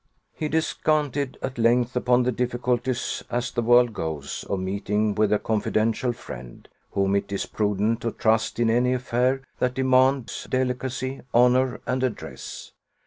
[0.33, 5.37] He descanted at length upon the difficulties, as the world goes, of meeting with a
[5.37, 11.81] confidential friend, whom it is prudent to trust in any affair that demands delicacy, honour,
[11.85, 12.71] and address.